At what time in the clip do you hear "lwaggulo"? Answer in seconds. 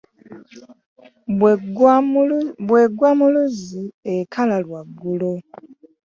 4.65-5.31